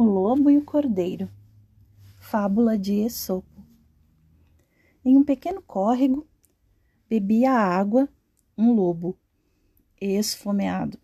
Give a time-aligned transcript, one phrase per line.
[0.00, 1.30] O Lobo e o Cordeiro.
[2.18, 3.62] Fábula de Esopo.
[5.04, 6.26] Em um pequeno córrego,
[7.06, 8.08] bebia água
[8.56, 9.14] um lobo,
[10.00, 10.98] esfomeado.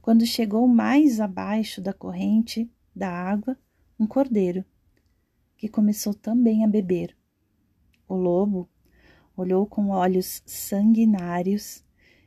[0.00, 3.54] Quando chegou mais abaixo da corrente da água,
[4.00, 4.64] um cordeiro,
[5.54, 7.14] que começou também a beber.
[8.08, 8.66] O lobo
[9.36, 11.84] olhou com olhos sanguinários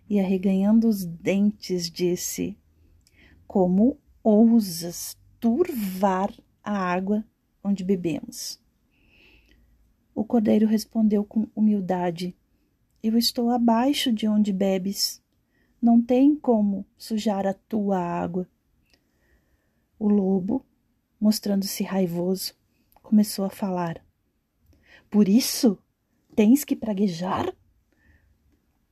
[0.08, 2.56] e, arreganhando os dentes, disse:
[3.48, 7.24] Como ousas turvar a água
[7.64, 8.60] onde bebemos?
[10.16, 12.36] O cordeiro respondeu com humildade:
[13.04, 15.22] Eu estou abaixo de onde bebes.
[15.80, 18.50] Não tem como sujar a tua água.
[20.00, 20.66] O lobo,
[21.22, 22.56] mostrando-se raivoso,
[23.04, 24.04] começou a falar:
[25.12, 25.78] Por isso
[26.36, 27.56] tens que praguejar?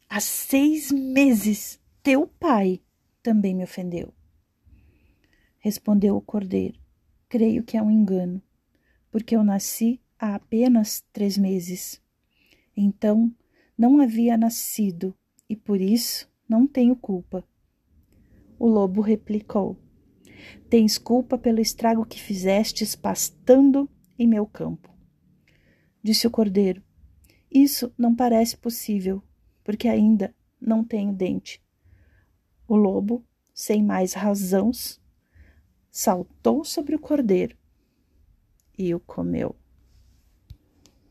[0.07, 2.79] Há seis meses teu pai
[3.23, 4.13] também me ofendeu.
[5.63, 6.77] Respondeu o cordeiro:
[7.29, 8.43] Creio que é um engano,
[9.09, 12.01] porque eu nasci há apenas três meses.
[12.75, 13.33] Então
[13.77, 15.15] não havia nascido
[15.49, 17.47] e por isso não tenho culpa.
[18.59, 19.79] O lobo replicou:
[20.69, 23.89] Tens culpa pelo estrago que fizestes pastando
[24.19, 24.93] em meu campo.
[26.03, 26.83] Disse o cordeiro:
[27.49, 29.23] Isso não parece possível,
[29.63, 31.63] porque ainda não tenho dente.
[32.67, 35.01] O lobo, sem mais razões,
[35.93, 37.55] saltou sobre o cordeiro
[38.75, 39.55] e o comeu.